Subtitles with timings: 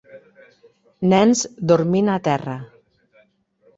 [1.13, 1.43] Nens
[1.73, 2.57] dormint a terra.